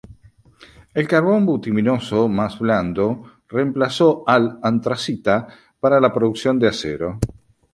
[0.95, 5.47] El carbón bituminoso más blando reemplazó al antracita
[5.79, 7.19] para la producción de acero.